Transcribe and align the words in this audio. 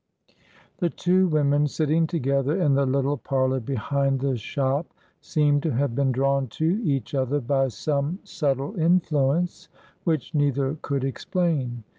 The 0.79 0.89
two 0.89 1.27
women, 1.27 1.67
sitting 1.67 2.07
together 2.07 2.59
in 2.59 2.73
the 2.73 2.87
little 2.87 3.17
parlour 3.17 3.59
behind 3.59 4.19
the 4.19 4.35
shop, 4.35 4.87
seemed 5.19 5.61
to 5.61 5.73
have 5.75 5.93
been 5.93 6.11
drawn 6.11 6.47
to 6.57 6.81
each 6.83 7.13
other 7.13 7.39
by 7.39 7.67
some 7.67 8.17
subtle 8.23 8.75
influence 8.79 9.69
which 10.03 10.33
neither 10.33 10.75
could 10.81 11.03
explain. 11.03 11.83